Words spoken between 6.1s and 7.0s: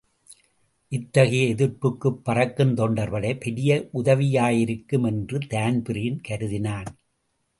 கருதினான்.